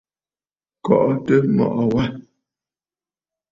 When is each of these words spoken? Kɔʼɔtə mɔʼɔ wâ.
Kɔʼɔtə 0.85 1.33
mɔʼɔ 1.55 1.83
wâ. 1.93 2.03